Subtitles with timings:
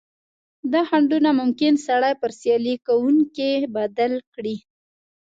[0.71, 4.55] دا خنډونه ممکن سړی پر سیالي کوونکي بدل کړي.